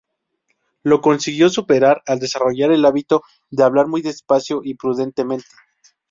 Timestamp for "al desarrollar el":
2.07-2.85